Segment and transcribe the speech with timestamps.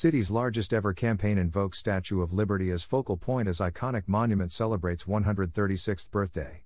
[0.00, 5.04] City's largest ever campaign invokes Statue of Liberty as focal point as iconic monument celebrates
[5.04, 6.64] 136th birthday.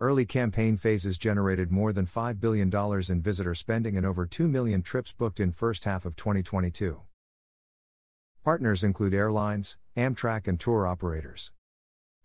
[0.00, 2.72] Early campaign phases generated more than $5 billion
[3.10, 7.02] in visitor spending and over 2 million trips booked in first half of 2022.
[8.42, 11.52] Partners include airlines, Amtrak and tour operators.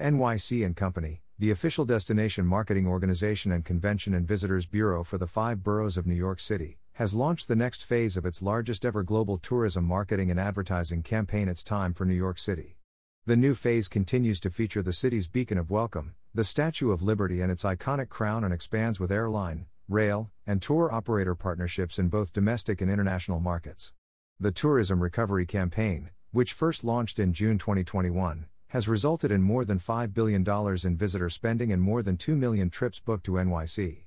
[0.02, 5.28] NYC and Company, the official destination marketing organization and convention and visitors bureau for the
[5.28, 9.02] 5 boroughs of New York City, has launched the next phase of its largest ever
[9.02, 12.78] global tourism marketing and advertising campaign It's Time for New York City.
[13.26, 17.42] The new phase continues to feature the city's beacon of welcome, the Statue of Liberty
[17.42, 22.32] and its iconic crown and expands with airline, rail, and tour operator partnerships in both
[22.32, 23.94] domestic and international markets.
[24.40, 29.80] The Tourism Recovery Campaign, which first launched in June 2021, has resulted in more than
[29.80, 30.46] $5 billion
[30.86, 34.04] in visitor spending and more than 2 million trips booked to NYC.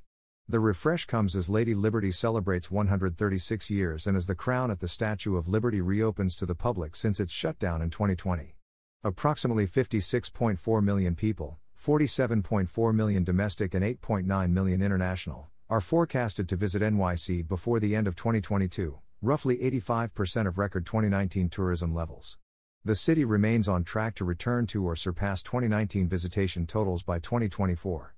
[0.48, 4.86] The refresh comes as Lady Liberty celebrates 136 years and as the crown at the
[4.86, 8.54] Statue of Liberty reopens to the public since its shutdown in 2020.
[9.02, 16.80] Approximately 56.4 million people, 47.4 million domestic and 8.9 million international, are forecasted to visit
[16.80, 22.38] NYC before the end of 2022, roughly 85% of record 2019 tourism levels.
[22.84, 28.15] The city remains on track to return to or surpass 2019 visitation totals by 2024.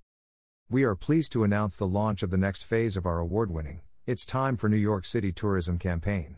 [0.71, 3.81] We are pleased to announce the launch of the next phase of our award winning
[4.07, 6.37] It's Time for New York City tourism campaign.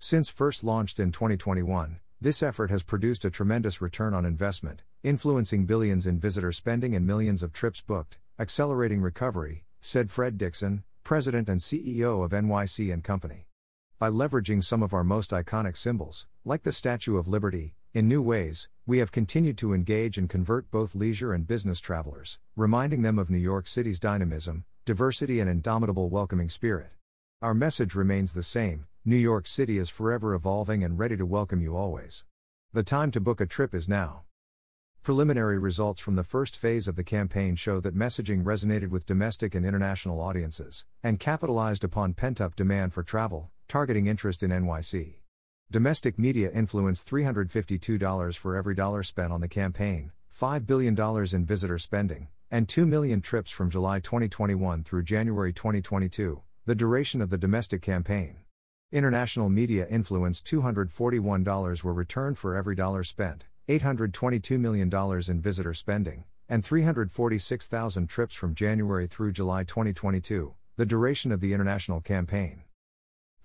[0.00, 5.64] Since first launched in 2021, this effort has produced a tremendous return on investment, influencing
[5.64, 11.48] billions in visitor spending and millions of trips booked, accelerating recovery, said Fred Dixon, president
[11.48, 13.46] and CEO of NYC and Company.
[14.00, 18.22] By leveraging some of our most iconic symbols, like the Statue of Liberty, in new
[18.22, 23.18] ways, we have continued to engage and convert both leisure and business travelers, reminding them
[23.18, 26.90] of New York City's dynamism, diversity, and indomitable welcoming spirit.
[27.42, 31.60] Our message remains the same New York City is forever evolving and ready to welcome
[31.60, 32.24] you always.
[32.72, 34.22] The time to book a trip is now.
[35.02, 39.56] Preliminary results from the first phase of the campaign show that messaging resonated with domestic
[39.56, 45.17] and international audiences, and capitalized upon pent up demand for travel, targeting interest in NYC.
[45.70, 50.98] Domestic media influenced $352 for every dollar spent on the campaign, $5 billion
[51.34, 57.20] in visitor spending, and 2 million trips from July 2021 through January 2022, the duration
[57.20, 58.36] of the domestic campaign.
[58.92, 64.90] International media influence $241 were returned for every dollar spent, $822 million
[65.28, 71.52] in visitor spending, and 346,000 trips from January through July 2022, the duration of the
[71.52, 72.62] international campaign.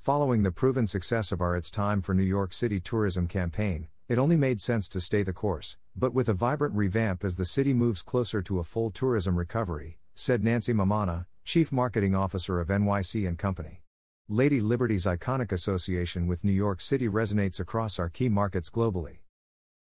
[0.03, 4.17] Following the proven success of our It's Time for New York City tourism campaign, it
[4.17, 7.73] only made sense to stay the course, but with a vibrant revamp as the city
[7.73, 13.25] moves closer to a full tourism recovery, said Nancy Mammana, Chief Marketing Officer of NYC
[13.25, 13.81] and Company.
[14.27, 19.19] Lady Liberty's iconic association with New York City resonates across our key markets globally.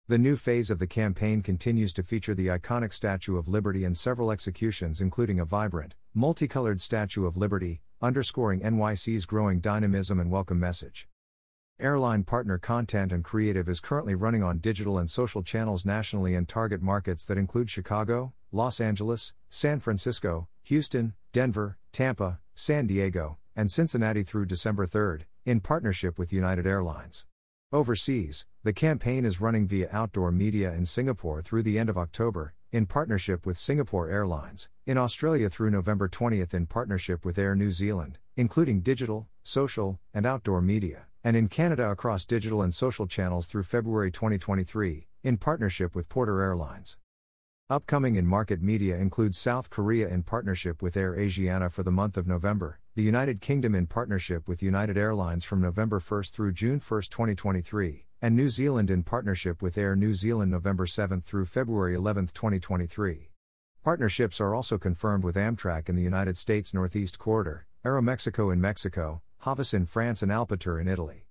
[0.08, 3.98] The new phase of the campaign continues to feature the iconic Statue of Liberty and
[3.98, 10.60] several executions, including a vibrant, multicolored Statue of Liberty, underscoring NYC's growing dynamism and welcome
[10.60, 11.08] message.
[11.80, 16.48] Airline partner content and creative is currently running on digital and social channels nationally and
[16.48, 23.70] target markets that include Chicago, Los Angeles, San Francisco, Houston, Denver, Tampa, San Diego, and
[23.70, 27.26] Cincinnati through December 3, in partnership with United Airlines.
[27.72, 32.54] Overseas, the campaign is running via outdoor media in Singapore through the end of October,
[32.72, 37.72] in partnership with Singapore Airlines, in Australia through November 20 in partnership with Air New
[37.72, 43.48] Zealand, including digital, social, and outdoor media, and in Canada across digital and social channels
[43.48, 46.98] through February 2023, in partnership with Porter Airlines.
[47.68, 52.16] Upcoming in market media includes South Korea in partnership with Air Asiana for the month
[52.16, 56.80] of November, the United Kingdom in partnership with United Airlines from November 1 through June
[56.80, 61.96] 1, 2023, and New Zealand in partnership with Air New Zealand November 7 through February
[61.96, 63.30] 11, 2023.
[63.84, 69.22] Partnerships are also confirmed with Amtrak in the United States Northeast Corridor, Aeromexico in Mexico,
[69.40, 71.28] Havas in France, and Alpitour in Italy.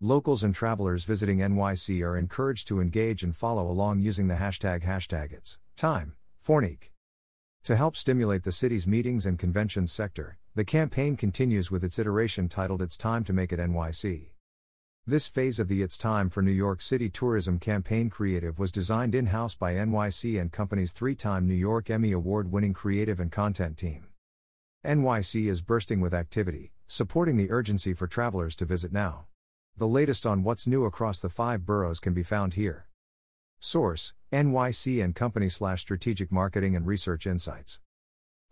[0.00, 4.84] Locals and travelers visiting NYC are encouraged to engage and follow along using the hashtag
[4.84, 6.14] hashtag it's time
[6.44, 6.90] Forneek.
[7.64, 12.48] To help stimulate the city's meetings and conventions sector, the campaign continues with its iteration
[12.48, 14.30] titled It's Time to Make It NYC.
[15.08, 19.14] This phase of the It's Time for New York City Tourism campaign creative was designed
[19.14, 23.32] in house by NYC and Company's three time New York Emmy Award winning creative and
[23.32, 24.08] content team.
[24.84, 29.24] NYC is bursting with activity, supporting the urgency for travelers to visit now.
[29.78, 32.86] The latest on what's new across the five boroughs can be found here.
[33.58, 37.80] Source: NYC and Company slash Strategic Marketing and Research Insights.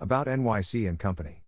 [0.01, 1.43] About NYC and Company.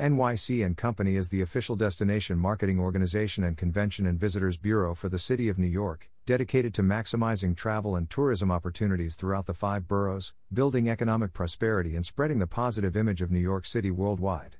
[0.00, 5.08] NYC and Company is the official destination marketing organization and convention and visitors bureau for
[5.08, 9.86] the city of New York, dedicated to maximizing travel and tourism opportunities throughout the five
[9.86, 14.56] boroughs, building economic prosperity and spreading the positive image of New York City worldwide.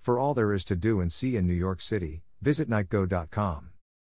[0.00, 3.69] For all there is to do and see in New York City, visit nycgo.com.